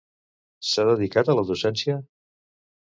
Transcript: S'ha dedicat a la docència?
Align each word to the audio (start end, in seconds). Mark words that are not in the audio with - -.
S'ha 0.71 0.85
dedicat 0.91 1.31
a 1.35 1.39
la 1.41 1.47
docència? 1.51 2.01